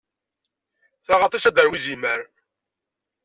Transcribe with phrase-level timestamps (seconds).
[1.05, 2.21] Taɣaṭ-is ad d-tarew izimer.